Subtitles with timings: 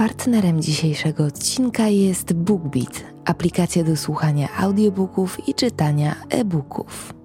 [0.00, 7.19] Partnerem dzisiejszego odcinka jest BookBeat, aplikacja do słuchania audiobooków i czytania e-booków.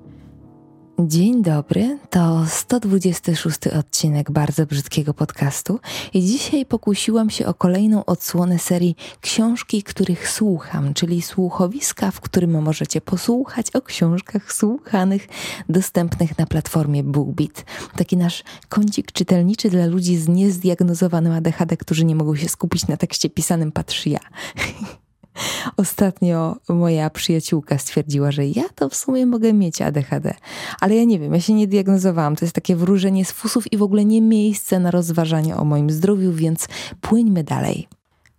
[1.00, 5.80] Dzień dobry, to 126 odcinek bardzo brzydkiego podcastu
[6.14, 12.62] i dzisiaj pokusiłam się o kolejną odsłonę serii książki, których słucham, czyli słuchowiska, w którym
[12.62, 15.28] możecie posłuchać o książkach słuchanych,
[15.70, 17.66] dostępnych na platformie BookBeat.
[17.96, 22.98] Taki nasz kącik czytelniczy dla ludzi z niezdiagnozowanym ADHD, którzy nie mogą się skupić na
[22.98, 24.20] tekście pisanym, patrzy ja.
[25.78, 30.34] Ostatnio moja przyjaciółka stwierdziła, że ja to w sumie mogę mieć ADHD,
[30.82, 32.36] ale ja nie wiem, ja się nie diagnozowałam.
[32.36, 35.90] To jest takie wróżenie z fusów i w ogóle nie miejsce na rozważanie o moim
[35.90, 36.68] zdrowiu, więc
[37.02, 37.88] płyńmy dalej.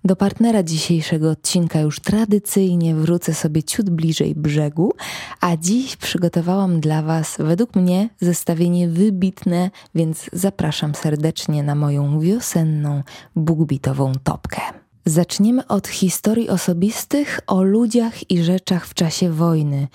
[0.04, 4.92] Do partnera dzisiejszego odcinka już tradycyjnie wrócę sobie ciut bliżej brzegu,
[5.40, 13.02] a dziś przygotowałam dla Was, według mnie, zestawienie wybitne, więc zapraszam serdecznie na moją wiosenną,
[13.36, 14.85] bugbitową topkę.
[15.08, 19.88] Zaczniemy od historii osobistych o ludziach i rzeczach w czasie wojny.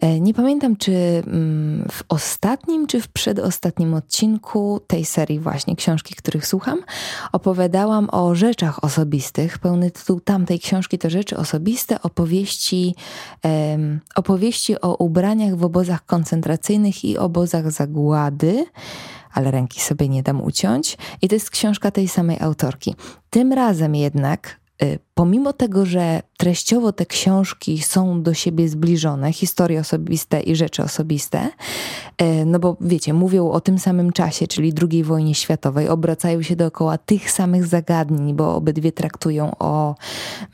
[0.00, 6.14] E, nie pamiętam, czy mm, w ostatnim, czy w przedostatnim odcinku tej serii, właśnie książki,
[6.14, 6.78] których słucham,
[7.32, 9.58] opowiadałam o rzeczach osobistych.
[9.58, 12.94] Pełny tytuł tamtej książki to Rzeczy Osobiste, opowieści,
[14.16, 18.66] opowieści o ubraniach w obozach koncentracyjnych i obozach zagłady
[19.36, 20.98] ale ręki sobie nie dam uciąć.
[21.22, 22.94] I to jest książka tej samej autorki.
[23.30, 24.60] Tym razem jednak
[25.14, 31.48] pomimo tego, że treściowo te książki są do siebie zbliżone, historie osobiste i rzeczy osobiste,
[32.22, 36.56] y, no bo wiecie, mówią o tym samym czasie, czyli II wojnie światowej, obracają się
[36.56, 39.94] dookoła tych samych zagadnień, bo obydwie traktują o,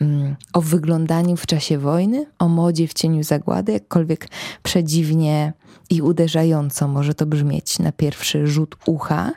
[0.00, 4.28] mm, o wyglądaniu w czasie wojny, o modzie w cieniu zagłady, jakkolwiek
[4.62, 5.52] przedziwnie
[5.90, 9.32] i uderzająco może to brzmieć na pierwszy rzut ucha.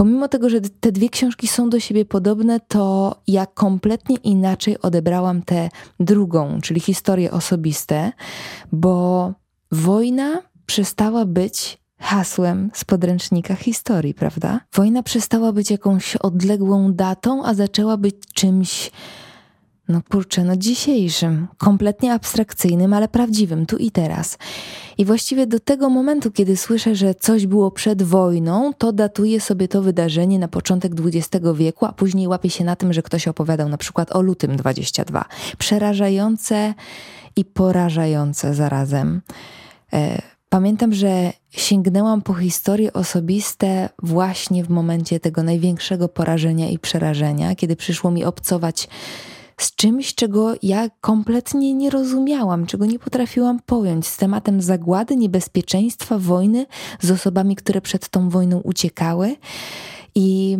[0.00, 5.42] Pomimo tego, że te dwie książki są do siebie podobne, to ja kompletnie inaczej odebrałam
[5.42, 5.68] tę
[6.00, 8.12] drugą, czyli historie osobiste,
[8.72, 9.32] bo
[9.72, 14.60] wojna przestała być hasłem z podręcznika historii, prawda?
[14.74, 18.90] Wojna przestała być jakąś odległą datą, a zaczęła być czymś
[19.90, 24.38] no kurczę, no dzisiejszym, kompletnie abstrakcyjnym, ale prawdziwym, tu i teraz.
[24.98, 29.68] I właściwie do tego momentu, kiedy słyszę, że coś było przed wojną, to datuję sobie
[29.68, 33.68] to wydarzenie na początek XX wieku, a później łapię się na tym, że ktoś opowiadał
[33.68, 35.24] na przykład o lutym 22.
[35.58, 36.74] Przerażające
[37.36, 39.22] i porażające zarazem.
[39.92, 47.54] E, pamiętam, że sięgnęłam po historie osobiste właśnie w momencie tego największego porażenia i przerażenia,
[47.54, 48.88] kiedy przyszło mi obcować
[49.62, 56.18] z czymś, czego ja kompletnie nie rozumiałam, czego nie potrafiłam pojąć, z tematem zagłady, niebezpieczeństwa,
[56.18, 56.66] wojny,
[57.00, 59.36] z osobami, które przed tą wojną uciekały.
[60.14, 60.58] I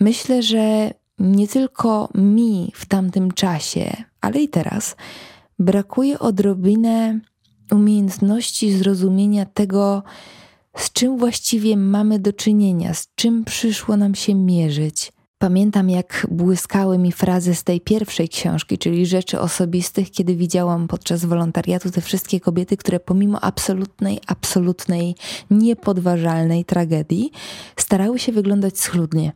[0.00, 4.96] myślę, że nie tylko mi w tamtym czasie, ale i teraz
[5.58, 7.20] brakuje odrobinę
[7.70, 10.02] umiejętności zrozumienia tego,
[10.76, 15.12] z czym właściwie mamy do czynienia, z czym przyszło nam się mierzyć.
[15.42, 21.24] Pamiętam, jak błyskały mi frazy z tej pierwszej książki, czyli rzeczy osobistych, kiedy widziałam podczas
[21.24, 25.14] wolontariatu te wszystkie kobiety, które pomimo absolutnej, absolutnej,
[25.50, 27.32] niepodważalnej tragedii
[27.76, 29.32] starały się wyglądać schludnie.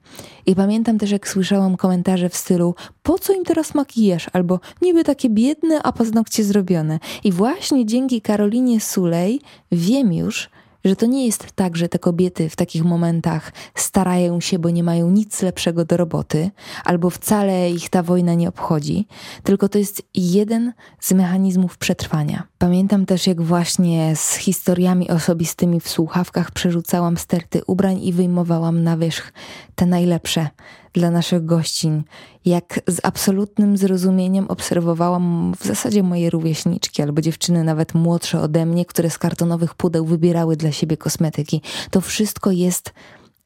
[0.47, 4.27] I pamiętam też, jak słyszałam komentarze w stylu: Po co im teraz makijaż?
[4.33, 6.99] Albo niby takie biedne, a paznokcie zrobione.
[7.25, 9.41] I właśnie dzięki Karolinie Sulej
[9.73, 10.51] wiem już,
[10.87, 14.83] że to nie jest tak, że te kobiety w takich momentach starają się, bo nie
[14.83, 16.51] mają nic lepszego do roboty,
[16.85, 19.07] albo wcale ich ta wojna nie obchodzi,
[19.43, 22.47] tylko to jest jeden z mechanizmów przetrwania.
[22.59, 28.97] Pamiętam też, jak właśnie z historiami osobistymi w słuchawkach przerzucałam sterty ubrań i wyjmowałam na
[28.97, 29.33] wierzch
[29.75, 30.49] te najlepsze
[30.93, 32.05] dla naszych gościń,
[32.45, 38.85] jak z absolutnym zrozumieniem obserwowałam w zasadzie moje rówieśniczki albo dziewczyny nawet młodsze ode mnie,
[38.85, 41.63] które z kartonowych pudeł wybierały dla siebie kosmetyki.
[41.91, 42.95] To wszystko jest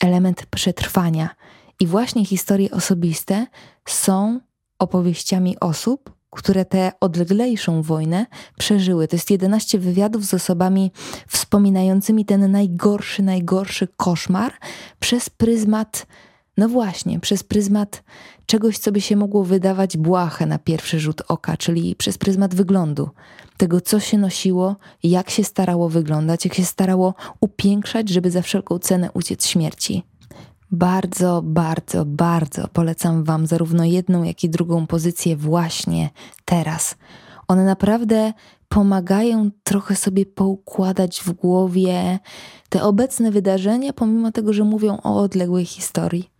[0.00, 1.28] element przetrwania.
[1.80, 3.46] I właśnie historie osobiste
[3.88, 4.40] są
[4.78, 8.26] opowieściami osób, które tę odleglejszą wojnę
[8.58, 9.08] przeżyły.
[9.08, 10.92] To jest 11 wywiadów z osobami
[11.28, 14.52] wspominającymi ten najgorszy, najgorszy koszmar
[15.00, 16.06] przez pryzmat
[16.56, 18.02] no właśnie, przez pryzmat
[18.46, 23.10] czegoś, co by się mogło wydawać błahe na pierwszy rzut oka, czyli przez pryzmat wyglądu.
[23.56, 28.78] Tego, co się nosiło, jak się starało wyglądać, jak się starało upiększać, żeby za wszelką
[28.78, 30.02] cenę uciec śmierci.
[30.72, 36.10] Bardzo, bardzo, bardzo polecam Wam zarówno jedną, jak i drugą pozycję właśnie
[36.44, 36.94] teraz.
[37.48, 38.32] One naprawdę
[38.68, 42.18] pomagają trochę sobie poukładać w głowie
[42.68, 46.30] te obecne wydarzenia, pomimo tego, że mówią o odległej historii.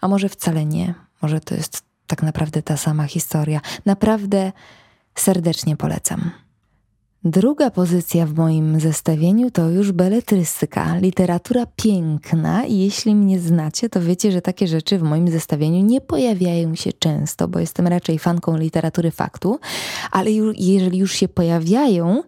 [0.00, 3.60] A może wcale nie, może to jest tak naprawdę ta sama historia.
[3.86, 4.52] Naprawdę
[5.14, 6.30] serdecznie polecam.
[7.24, 12.64] Druga pozycja w moim zestawieniu to już beletrystyka, literatura piękna.
[12.64, 16.92] I jeśli mnie znacie, to wiecie, że takie rzeczy w moim zestawieniu nie pojawiają się
[16.92, 19.58] często, bo jestem raczej fanką literatury faktu,
[20.10, 22.22] ale jeżeli już się pojawiają,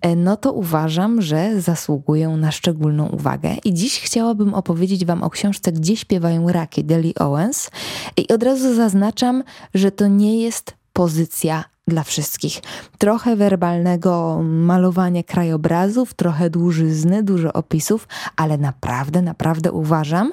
[0.00, 3.56] e, no to uważam, że zasługują na szczególną uwagę.
[3.64, 7.70] I dziś chciałabym opowiedzieć Wam o książce Gdzie śpiewają raki Deli Owens.
[8.16, 9.42] I od razu zaznaczam,
[9.74, 12.60] że to nie jest pozycja dla wszystkich.
[12.98, 20.32] Trochę werbalnego malowania krajobrazów, trochę dłużyzny, dużo opisów, ale naprawdę, naprawdę uważam,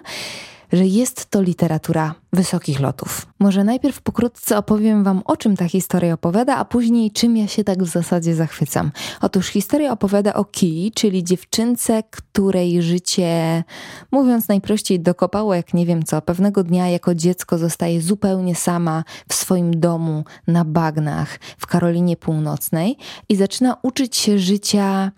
[0.73, 3.25] że jest to literatura wysokich lotów.
[3.39, 7.63] Może najpierw pokrótce opowiem Wam, o czym ta historia opowiada, a później czym ja się
[7.63, 8.91] tak w zasadzie zachwycam.
[9.21, 13.63] Otóż historia opowiada o Kii, czyli dziewczynce, której życie,
[14.11, 16.21] mówiąc najprościej, dokopało jak nie wiem co.
[16.21, 22.97] Pewnego dnia jako dziecko zostaje zupełnie sama w swoim domu na bagnach w Karolinie Północnej
[23.29, 25.11] i zaczyna uczyć się życia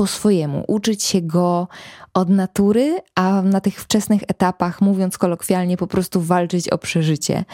[0.00, 1.68] po swojemu, uczyć się go
[2.14, 7.44] od natury, a na tych wczesnych etapach, mówiąc kolokwialnie, po prostu walczyć o przeżycie.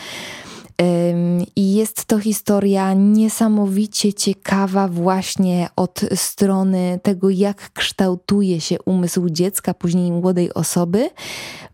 [1.56, 9.74] I jest to historia niesamowicie ciekawa, właśnie od strony tego, jak kształtuje się umysł dziecka,
[9.74, 11.10] później młodej osoby,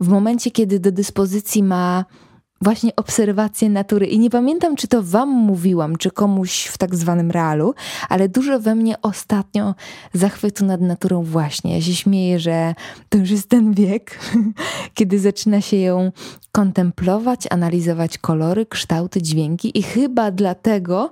[0.01, 2.05] w momencie, kiedy do dyspozycji ma
[2.63, 4.07] właśnie obserwację natury.
[4.07, 7.75] I nie pamiętam, czy to Wam mówiłam, czy komuś w tak zwanym realu,
[8.09, 9.75] ale dużo we mnie ostatnio
[10.13, 11.75] zachwytu nad naturą właśnie.
[11.75, 12.75] Ja się śmieję, że
[13.09, 14.19] to już jest ten wiek,
[14.95, 16.13] kiedy zaczyna się ją
[16.53, 21.11] kontemplować, analizować kolory, kształty, dźwięki i chyba dlatego,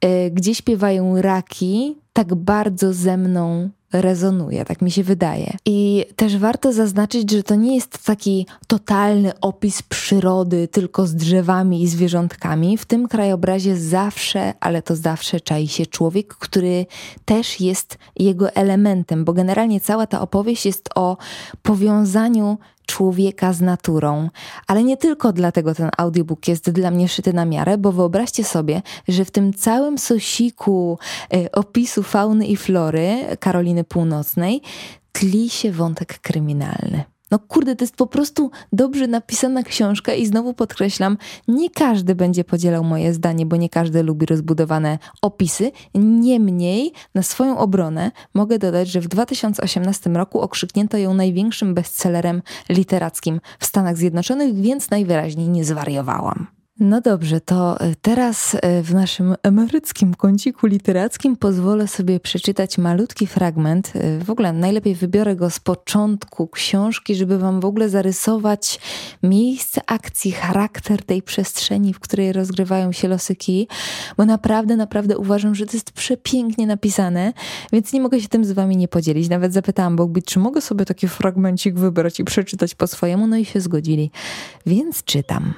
[0.00, 5.56] e, gdzie śpiewają raki, tak bardzo ze mną rezonuje, tak mi się wydaje.
[5.64, 11.82] I też warto zaznaczyć, że to nie jest taki totalny opis przyrody tylko z drzewami
[11.82, 12.78] i zwierzątkami.
[12.78, 16.86] W tym krajobrazie zawsze, ale to zawsze czai się człowiek, który
[17.24, 21.16] też jest jego elementem, bo generalnie cała ta opowieść jest o
[21.62, 24.30] powiązaniu człowieka z naturą.
[24.66, 28.82] Ale nie tylko dlatego ten audiobook jest dla mnie szyty na miarę, bo wyobraźcie sobie,
[29.08, 30.98] że w tym całym sosiku
[31.34, 34.62] y, opisu fauny i flory Karoliny Północnej
[35.12, 37.13] tli się wątek kryminalny.
[37.34, 42.44] No kurde, to jest po prostu dobrze napisana książka i znowu podkreślam, nie każdy będzie
[42.44, 45.72] podzielał moje zdanie, bo nie każdy lubi rozbudowane opisy.
[45.94, 53.40] Niemniej, na swoją obronę mogę dodać, że w 2018 roku okrzyknięto ją największym bestsellerem literackim
[53.58, 56.53] w Stanach Zjednoczonych, więc najwyraźniej nie zwariowałam.
[56.80, 63.26] No dobrze, to e, teraz e, w naszym emeryckim kąciku literackim pozwolę sobie przeczytać malutki
[63.26, 63.92] fragment.
[63.94, 68.80] E, w ogóle najlepiej wybiorę go z początku książki, żeby Wam w ogóle zarysować
[69.22, 73.68] miejsce akcji, charakter tej przestrzeni, w której rozgrywają się losy kij,
[74.16, 77.32] bo naprawdę, naprawdę uważam, że to jest przepięknie napisane,
[77.72, 79.28] więc nie mogę się tym z Wami nie podzielić.
[79.28, 83.44] Nawet zapytałam Bogbit, czy mogę sobie taki fragmencik wybrać i przeczytać po swojemu, no i
[83.44, 84.10] się zgodzili.
[84.66, 85.54] Więc czytam.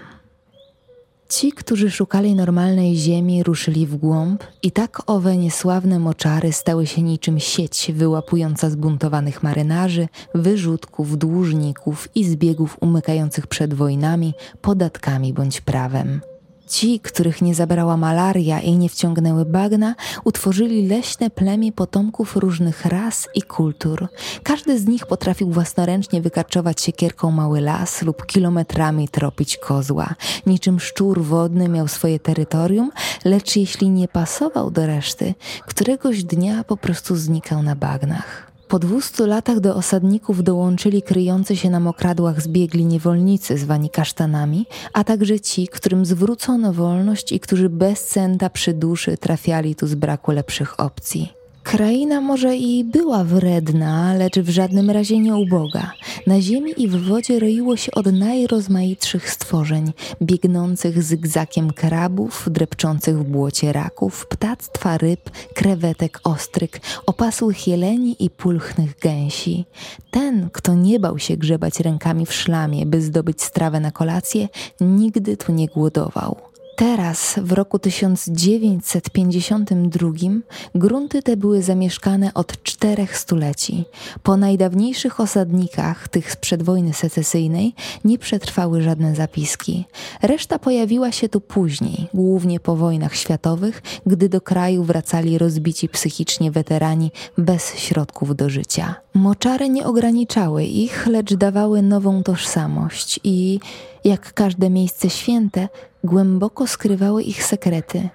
[1.28, 7.02] Ci, którzy szukali normalnej ziemi, ruszyli w głąb i tak owe niesławne moczary stały się
[7.02, 16.20] niczym sieć wyłapująca zbuntowanych marynarzy, wyrzutków, dłużników i zbiegów umykających przed wojnami, podatkami bądź prawem.
[16.66, 23.28] Ci, których nie zabrała malaria i nie wciągnęły bagna, utworzyli leśne plemię potomków różnych ras
[23.34, 24.08] i kultur.
[24.42, 30.14] Każdy z nich potrafił własnoręcznie wykarczować siekierką mały las lub kilometrami tropić kozła.
[30.46, 32.90] Niczym szczur wodny miał swoje terytorium,
[33.24, 35.34] lecz jeśli nie pasował do reszty,
[35.66, 38.55] któregoś dnia po prostu znikał na bagnach.
[38.68, 45.04] Po dwustu latach do osadników dołączyli kryjący się na mokradłach zbiegli niewolnicy zwani kasztanami, a
[45.04, 50.32] także ci, którym zwrócono wolność i którzy bez centa przy duszy trafiali tu z braku
[50.32, 51.35] lepszych opcji.
[51.66, 55.92] Kraina może i była wredna, lecz w żadnym razie nie uboga.
[56.26, 59.92] Na ziemi i w wodzie roiło się od najrozmaitszych stworzeń,
[60.22, 68.98] biegnących zygzakiem krabów, drepczących w błocie raków, ptactwa ryb, krewetek ostryk, opasłych jeleni i pulchnych
[68.98, 69.64] gęsi.
[70.10, 74.48] Ten, kto nie bał się grzebać rękami w szlamie, by zdobyć strawę na kolację,
[74.80, 76.55] nigdy tu nie głodował.
[76.76, 80.10] Teraz, w roku 1952,
[80.74, 83.84] grunty te były zamieszkane od czterech stuleci.
[84.22, 89.84] Po najdawniejszych osadnikach, tych sprzed wojny secesyjnej, nie przetrwały żadne zapiski.
[90.22, 96.50] Reszta pojawiła się tu później, głównie po wojnach światowych, gdy do kraju wracali rozbici psychicznie
[96.50, 98.94] weterani bez środków do życia.
[99.14, 103.60] Moczary nie ograniczały ich, lecz dawały nową tożsamość i
[104.04, 105.68] jak każde miejsce święte,
[106.06, 108.08] głęboko skrywały ich sekrety.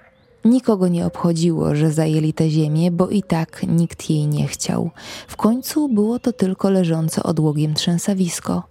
[0.44, 4.90] Nikogo nie obchodziło, że zajęli tę ziemię, bo i tak nikt jej nie chciał.
[5.28, 8.62] W końcu było to tylko leżące odłogiem trzęsawisko.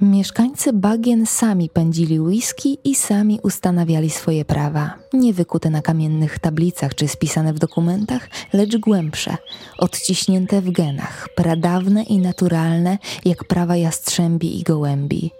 [0.00, 4.94] Mieszkańcy bagien sami pędzili whisky i sami ustanawiali swoje prawa.
[5.12, 9.36] Nie wykute na kamiennych tablicach czy spisane w dokumentach, lecz głębsze,
[9.78, 15.39] odciśnięte w genach, pradawne i naturalne, jak prawa jastrzębi i gołębi.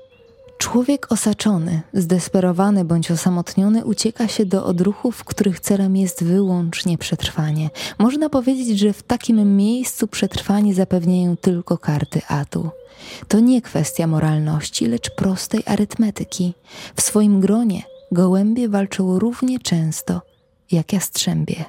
[0.60, 7.70] Człowiek osaczony, zdesperowany bądź osamotniony ucieka się do odruchów, których celem jest wyłącznie przetrwanie.
[7.98, 12.70] Można powiedzieć, że w takim miejscu przetrwanie zapewniają tylko karty atu.
[13.28, 16.54] To nie kwestia moralności, lecz prostej arytmetyki.
[16.96, 20.20] W swoim gronie gołębie walczą równie często
[20.70, 21.64] jak jastrzębie.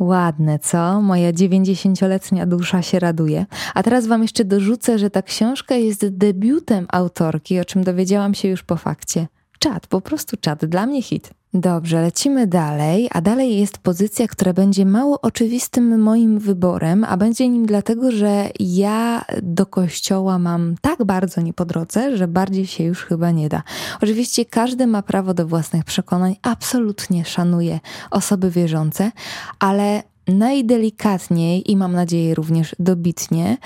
[0.00, 1.00] Ładne, co?
[1.00, 3.46] Moja dziewięćdziesięcioletnia dusza się raduje.
[3.74, 8.48] A teraz Wam jeszcze dorzucę, że ta książka jest debiutem autorki, o czym dowiedziałam się
[8.48, 9.26] już po fakcie.
[9.58, 11.39] Czad, po prostu czad, dla mnie hit.
[11.54, 17.48] Dobrze, lecimy dalej, a dalej jest pozycja, która będzie mało oczywistym moim wyborem, a będzie
[17.48, 22.84] nim dlatego, że ja do kościoła mam tak bardzo nie po drodze, że bardziej się
[22.84, 23.62] już chyba nie da.
[24.02, 27.80] Oczywiście każdy ma prawo do własnych przekonań, absolutnie szanuję
[28.10, 29.12] osoby wierzące,
[29.58, 33.56] ale najdelikatniej i mam nadzieję również dobitnie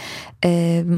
[0.45, 0.51] yy,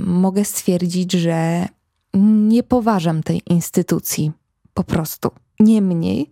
[0.07, 1.69] mogę stwierdzić, że
[2.15, 4.33] nie poważam tej instytucji.
[4.75, 5.31] Po prostu.
[5.61, 6.31] Niemniej,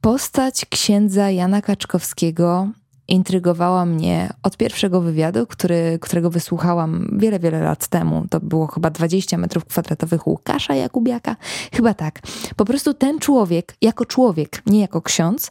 [0.00, 2.68] postać księdza Jana Kaczkowskiego
[3.10, 8.24] intrygowała mnie od pierwszego wywiadu, który, którego wysłuchałam wiele, wiele lat temu.
[8.30, 11.36] To było chyba 20 metrów kwadratowych Łukasza Jakubiaka.
[11.72, 12.20] Chyba tak.
[12.56, 15.50] Po prostu ten człowiek, jako człowiek, nie jako ksiądz,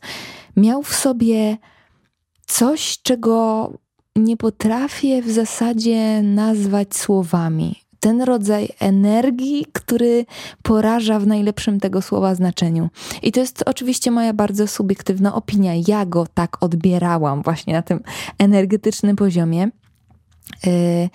[0.57, 1.57] miał w sobie
[2.45, 3.69] coś, czego
[4.15, 10.25] nie potrafię w zasadzie nazwać słowami ten rodzaj energii, który
[10.63, 12.89] poraża w najlepszym tego słowa znaczeniu.
[13.22, 15.72] I to jest oczywiście moja bardzo subiektywna opinia.
[15.88, 18.00] Ja go tak odbierałam właśnie na tym
[18.38, 19.70] energetycznym poziomie.
[20.65, 21.10] Yy,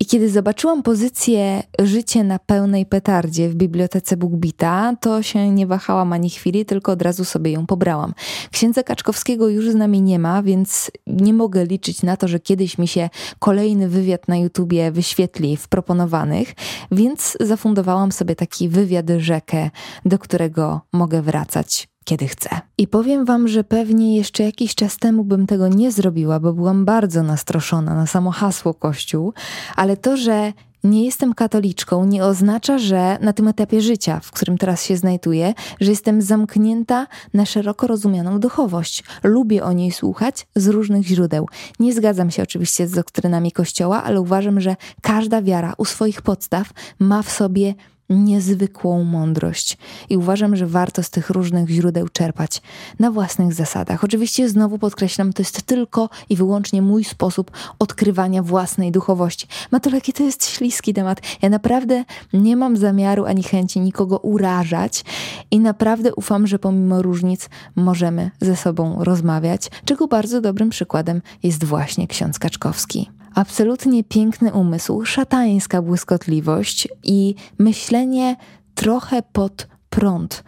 [0.00, 6.12] i kiedy zobaczyłam pozycję Życie na pełnej petardzie w bibliotece Bugbita, to się nie wahałam
[6.12, 8.14] ani chwili, tylko od razu sobie ją pobrałam.
[8.52, 12.78] Księdza Kaczkowskiego już z nami nie ma, więc nie mogę liczyć na to, że kiedyś
[12.78, 16.54] mi się kolejny wywiad na YouTubie wyświetli w proponowanych,
[16.90, 19.70] więc zafundowałam sobie taki wywiad rzekę,
[20.04, 22.50] do którego mogę wracać kiedy chcę.
[22.78, 26.84] I powiem Wam, że pewnie jeszcze jakiś czas temu bym tego nie zrobiła, bo byłam
[26.84, 29.32] bardzo nastroszona na samo hasło Kościół,
[29.76, 30.52] ale to, że
[30.84, 35.54] nie jestem katoliczką, nie oznacza, że na tym etapie życia, w którym teraz się znajduję,
[35.80, 39.04] że jestem zamknięta na szeroko rozumianą duchowość.
[39.22, 41.48] Lubię o niej słuchać z różnych źródeł.
[41.80, 46.70] Nie zgadzam się oczywiście z doktrynami Kościoła, ale uważam, że każda wiara u swoich podstaw
[46.98, 47.74] ma w sobie
[48.10, 52.62] niezwykłą mądrość i uważam, że warto z tych różnych źródeł czerpać
[52.98, 54.04] na własnych zasadach.
[54.04, 59.46] Oczywiście znowu podkreślam, to jest tylko i wyłącznie mój sposób odkrywania własnej duchowości.
[59.70, 61.20] Matoleki to jest śliski temat.
[61.42, 65.04] Ja naprawdę nie mam zamiaru ani chęci nikogo urażać
[65.50, 71.64] i naprawdę ufam, że pomimo różnic możemy ze sobą rozmawiać, czego bardzo dobrym przykładem jest
[71.64, 78.36] właśnie ksiądz Kaczkowski absolutnie piękny umysł, szatańska błyskotliwość i myślenie
[78.74, 80.44] trochę pod prąd,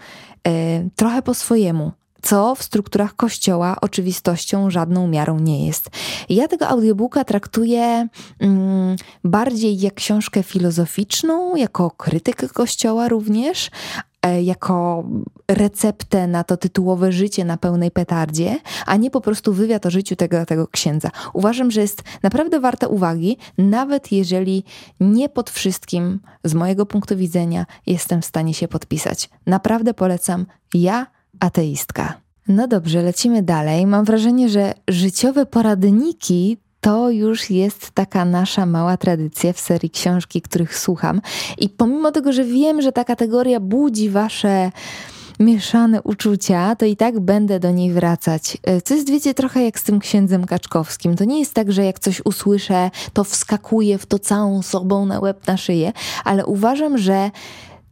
[0.47, 0.53] yy,
[0.97, 1.93] trochę po swojemu
[2.23, 5.91] co w strukturach kościoła oczywistością żadną miarą nie jest.
[6.29, 14.10] Ja tego audiobooka traktuję mm, bardziej jak książkę filozoficzną, jako krytykę kościoła również, E,
[14.43, 15.05] jako
[15.49, 20.17] receptę na to tytułowe życie na pełnej petardzie, a nie po prostu wywiad o życiu
[20.17, 21.11] tego, tego księdza.
[21.33, 24.65] Uważam, że jest naprawdę warte uwagi, nawet jeżeli
[25.01, 29.31] nie pod wszystkim, z mojego punktu widzenia, jestem w stanie się podpisać.
[29.47, 30.47] Naprawdę polecam.
[30.75, 31.07] Ja,
[31.41, 32.15] ateistka.
[32.49, 33.87] No dobrze, lecimy dalej.
[33.87, 40.43] Mam wrażenie, że życiowe poradniki to już jest taka nasza mała tradycja w serii książki,
[40.43, 41.21] których słucham.
[41.59, 44.73] I pomimo tego, że wiem, że ta kategoria budzi wasze
[45.41, 48.59] mieszane uczucia, to i tak będę do niej wracać.
[48.63, 51.17] E, co jest, wiecie, trochę jak z tym księdzem Kaczkowskim.
[51.17, 55.21] To nie jest tak, że jak coś usłyszę, to wskakuję w to całą sobą na
[55.21, 55.93] łeb, na szyję,
[56.25, 57.31] ale uważam, że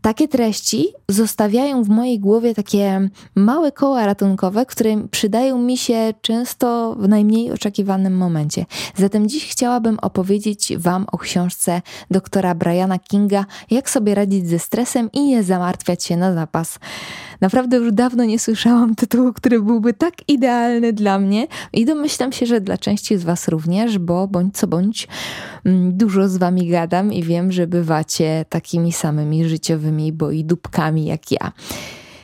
[0.08, 6.94] takie treści zostawiają w mojej głowie takie małe koła ratunkowe, które przydają mi się często
[6.98, 8.66] w najmniej oczekiwanym momencie.
[8.96, 15.12] Zatem dziś chciałabym opowiedzieć Wam o książce doktora Briana Kinga Jak sobie radzić ze stresem
[15.12, 16.78] i nie zamartwiać się na zapas.
[17.40, 22.47] Naprawdę już dawno nie słyszałam tytułu, który byłby tak idealny dla mnie i domyślam się,
[22.47, 25.09] że dla części z Was również, bo bądź co bądź
[25.64, 30.45] mm, dużo z Wami gadam i wiem, że bywacie takimi samymi życiowymi dupkami, bo i
[30.45, 31.52] dupkami jak ja.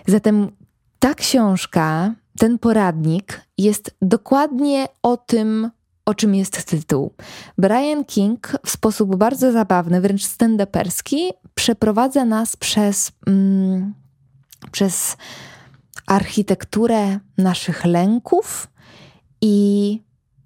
[0.07, 0.51] Zatem
[0.99, 5.71] ta książka, ten poradnik jest dokładnie o tym,
[6.05, 7.13] o czym jest tytuł.
[7.59, 13.95] Brian King w sposób bardzo zabawny, wręcz stand-uperski, przeprowadza nas przez, mm,
[14.73, 15.17] przez
[16.07, 18.69] architekturę naszych lęków
[19.41, 20.01] i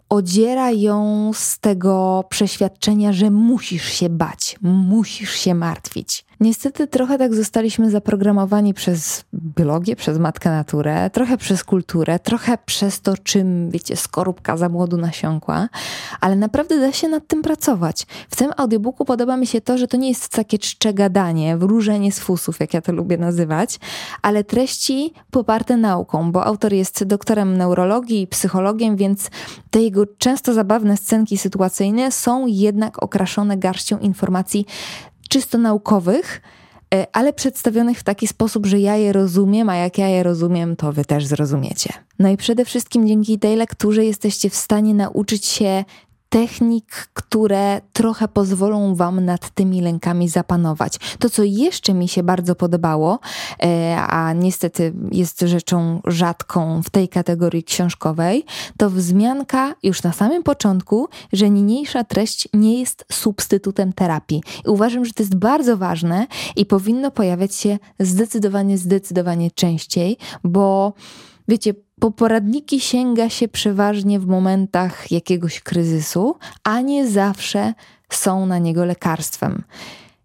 [0.09, 6.27] odziera ją z tego przeświadczenia, że musisz się bać, musisz się martwić.
[6.40, 13.00] Niestety trochę tak zostaliśmy zaprogramowani przez biologię, przez matkę naturę, trochę przez kulturę, trochę przez
[13.00, 15.68] to, czym, wiecie, skorupka za młodu nasiąkła,
[16.21, 18.07] ale naprawdę da się nad tym pracować.
[18.30, 22.12] W tym audiobooku podoba mi się to, że to nie jest takie czcze gadanie, wróżenie
[22.12, 23.78] z fusów, jak ja to lubię nazywać,
[24.23, 29.30] ale treści poparte nauką, bo autor jest doktorem neurologii i psychologiem, więc
[29.71, 34.66] te jego często zabawne scenki sytuacyjne są jednak okraszone garścią informacji
[35.28, 36.40] czysto naukowych,
[36.94, 40.76] e, ale przedstawionych w taki sposób, że ja je rozumiem, a jak ja je rozumiem,
[40.76, 41.92] to wy też zrozumiecie.
[42.18, 45.85] No i przede wszystkim dzięki tej lekturze jesteście w stanie nauczyć się
[46.28, 50.99] technik, które trochę pozwolą Wam nad tymi lękami zapanować.
[51.18, 53.18] To, co jeszcze mi się bardzo podobało,
[53.62, 58.44] e, a niestety jest rzeczą rzadką w tej kategorii książkowej,
[58.76, 64.42] to wzmianka już na samym początku, że niniejsza treść nie jest substytutem terapii.
[64.66, 70.92] I uważam, że to jest bardzo ważne i powinno pojawiać się zdecydowanie, zdecydowanie częściej, bo
[71.49, 77.75] wiecie, po poradniki sięga się przeważnie w momentach jakiegoś kryzysu, a nie zawsze
[78.11, 79.62] są na niego lekarstwem.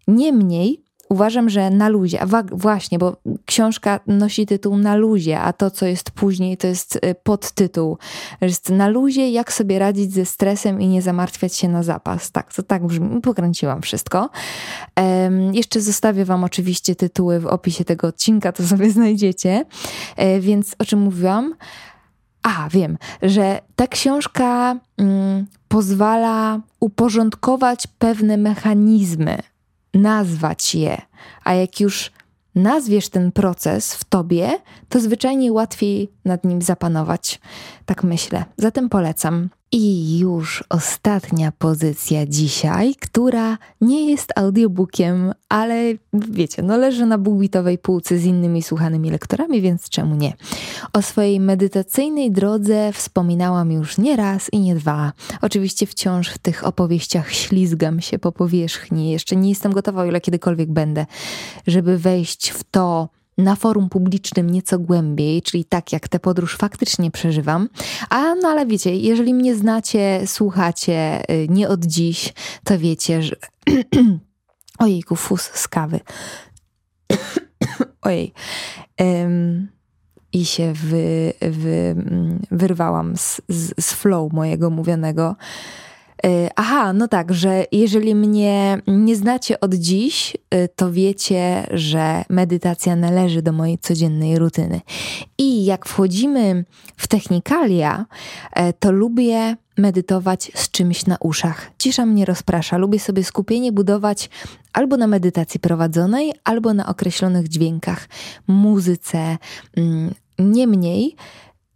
[0.08, 5.70] Niemniej uważam, że na luzie, a właśnie, bo książka nosi tytuł Na luzie, a to,
[5.70, 7.98] co jest później, to jest y, podtytuł.
[8.40, 12.30] Jest na luzie, jak sobie radzić ze stresem i nie zamartwiać się na zapas.
[12.30, 13.20] Tak, to tak brzmi.
[13.20, 14.30] Pokręciłam wszystko.
[14.96, 19.64] Um, jeszcze zostawię Wam oczywiście tytuły w opisie tego odcinka, to sobie znajdziecie.
[20.16, 21.54] E, więc o czym mówiłam?
[22.42, 29.38] A, wiem, że ta książka mm, pozwala uporządkować pewne mechanizmy
[29.94, 31.02] nazwać je,
[31.44, 32.10] a jak już
[32.54, 37.40] nazwiesz ten proces w tobie, to zwyczajnie łatwiej nad nim zapanować.
[37.86, 38.44] Tak myślę.
[38.56, 39.48] Zatem polecam.
[39.76, 47.78] I już ostatnia pozycja dzisiaj, która nie jest audiobookiem, ale wiecie, no leży na bułbitowej
[47.78, 50.32] półce z innymi słuchanymi lektorami, więc czemu nie?
[50.92, 55.12] O swojej medytacyjnej drodze wspominałam już nie raz i nie dwa.
[55.42, 59.10] Oczywiście wciąż w tych opowieściach ślizgam się po powierzchni.
[59.10, 61.06] Jeszcze nie jestem gotowa, o ile kiedykolwiek będę,
[61.66, 67.10] żeby wejść w to, na forum publicznym nieco głębiej, czyli tak jak tę podróż faktycznie
[67.10, 67.68] przeżywam.
[68.10, 73.36] A no ale wiecie, jeżeli mnie znacie, słuchacie y, nie od dziś, to wiecie, że.
[74.78, 76.00] Ojejku, fus z kawy.
[78.02, 78.32] Ojej.
[79.00, 79.68] Um,
[80.32, 85.36] I się wy, wy, mm, wyrwałam z, z, z flow mojego mówionego.
[86.24, 92.24] E, aha, no tak, że jeżeli mnie nie znacie od dziś, e, to wiecie, że
[92.28, 94.80] medytacja należy do mojej codziennej rutyny.
[95.38, 96.64] I jak wchodzimy
[96.96, 98.06] w technikalia,
[98.52, 101.70] e, to lubię medytować z czymś na uszach.
[101.78, 102.78] Cisza mnie rozprasza.
[102.78, 104.30] Lubię sobie skupienie budować
[104.72, 108.08] albo na medytacji prowadzonej, albo na określonych dźwiękach,
[108.46, 109.38] muzyce.
[109.76, 111.16] Mm, niemniej,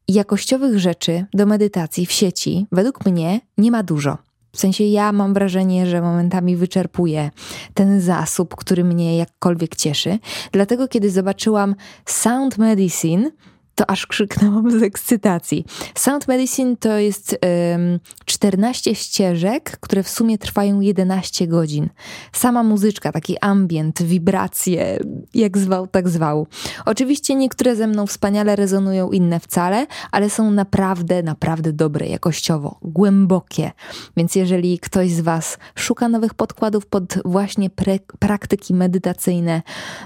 [0.08, 4.27] jakościowych rzeczy do medytacji w sieci, według mnie, nie ma dużo.
[4.52, 7.30] W sensie ja mam wrażenie, że momentami wyczerpuję
[7.74, 10.18] ten zasób, który mnie jakkolwiek cieszy.
[10.52, 11.74] Dlatego, kiedy zobaczyłam
[12.06, 13.30] Sound Medicine,
[13.78, 15.64] to aż krzyknęłam z ekscytacji.
[15.94, 17.38] Sound Medicine to jest
[17.72, 21.88] um, 14 ścieżek, które w sumie trwają 11 godzin.
[22.32, 24.98] Sama muzyczka, taki ambient, wibracje,
[25.34, 26.46] jak zwał, tak zwał.
[26.84, 33.72] Oczywiście niektóre ze mną wspaniale rezonują, inne wcale, ale są naprawdę, naprawdę dobre, jakościowo, głębokie.
[34.16, 37.70] Więc jeżeli ktoś z Was szuka nowych podkładów pod właśnie
[38.18, 39.62] praktyki medytacyjne,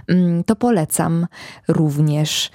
[0.09, 1.27] mm, to polecam
[1.69, 2.51] również.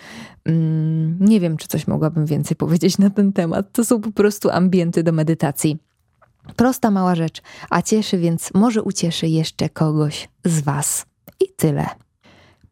[0.48, 3.72] Mm, nie wiem, czy coś mogłabym więcej powiedzieć na ten temat.
[3.72, 5.78] To są po prostu ambienty do medytacji.
[6.56, 11.06] Prosta, mała rzecz, a cieszy, więc może ucieszy jeszcze kogoś z Was.
[11.40, 11.86] I tyle.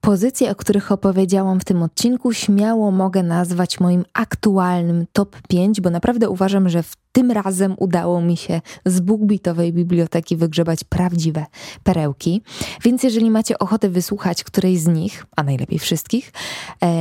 [0.02, 5.90] Pozycje, o których opowiedziałam w tym odcinku, śmiało mogę nazwać moim aktualnym top 5, bo
[5.90, 11.46] naprawdę uważam, że w tym razem udało mi się z BookBeatowej biblioteki wygrzebać prawdziwe
[11.84, 12.42] perełki.
[12.84, 16.32] Więc jeżeli macie ochotę wysłuchać którejś z nich, a najlepiej wszystkich,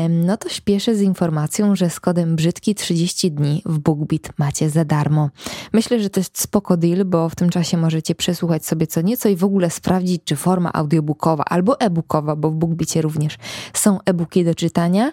[0.09, 4.85] no to śpieszę z informacją, że z kodem brzydki 30 dni w BookBeat macie za
[4.85, 5.31] darmo.
[5.73, 9.29] Myślę, że to jest spoko deal, bo w tym czasie możecie przesłuchać sobie co nieco
[9.29, 13.39] i w ogóle sprawdzić, czy forma audiobookowa albo e-bookowa, bo w BookBeatie również
[13.73, 15.13] są e-booki do czytania,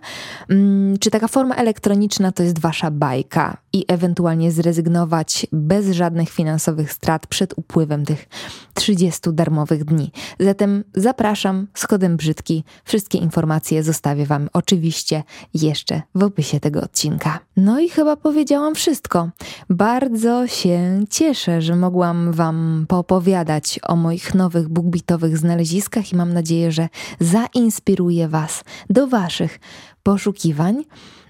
[0.50, 4.52] mm, czy taka forma elektroniczna to jest wasza bajka i ewentualnie
[4.92, 8.28] zrezygnować bez żadnych finansowych strat przed upływem tych
[8.74, 10.12] 30 darmowych dni.
[10.40, 12.64] Zatem zapraszam z kodem brzydki.
[12.86, 15.24] Wszystkie informacje zostawię Wam oczywiście
[15.54, 17.40] jeszcze w opisie tego odcinka.
[17.58, 19.30] No i chyba powiedziałam wszystko.
[19.70, 26.72] Bardzo się cieszę, że mogłam Wam poopowiadać o moich nowych bookbitowych znaleziskach i mam nadzieję,
[26.72, 29.60] że zainspiruję Was do Waszych
[30.04, 30.84] poszukiwań.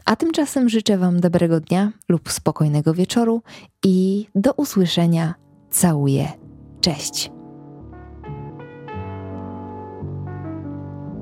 [0.06, 3.42] A tymczasem życzę Wam dobrego dnia lub spokojnego wieczoru
[3.86, 5.34] i do usłyszenia.
[5.70, 6.28] Całuję.
[6.82, 7.32] Cześć.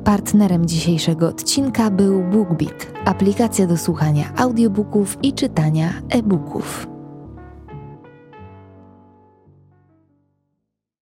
[0.03, 6.88] Partnerem dzisiejszego odcinka był BookBeat, aplikacja do słuchania audiobooków i czytania e-booków.